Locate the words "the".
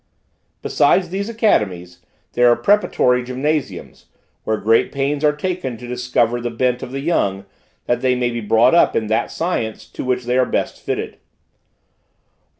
6.41-6.49, 6.91-7.01